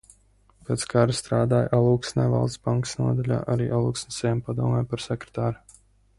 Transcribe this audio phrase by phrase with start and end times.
[0.69, 5.81] Pēc kara strādāja Alūksnē Valsts bankas nodaļā, arī Alūksnes ciema padomē par sekretāri.